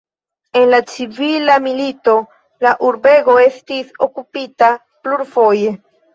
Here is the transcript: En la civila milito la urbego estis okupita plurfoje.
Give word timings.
En 0.59 0.63
la 0.69 0.77
civila 0.93 1.57
milito 1.65 2.15
la 2.67 2.71
urbego 2.89 3.37
estis 3.45 3.93
okupita 4.09 4.73
plurfoje. 5.07 5.79